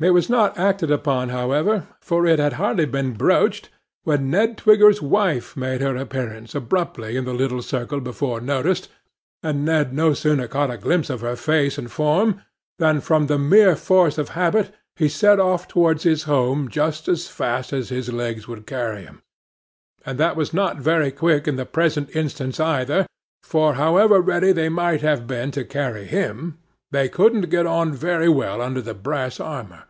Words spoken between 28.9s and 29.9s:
brass armour.